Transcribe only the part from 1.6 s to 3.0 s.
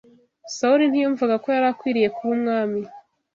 akwiriye kuba umwami